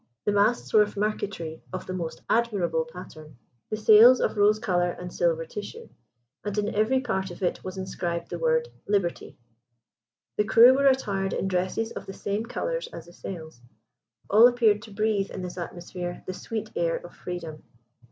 [0.25, 3.37] The masts were of marqueterie of the most admirable pattern;
[3.69, 5.89] the sails, of rose colour and silver tissue;
[6.43, 9.37] and in every part of it was inscribed the word "Liberty."
[10.37, 13.61] The crew were attired in dresses of the same colours as the sails.
[14.27, 17.61] All appeared to breathe in this atmosphere the sweet air of freedom.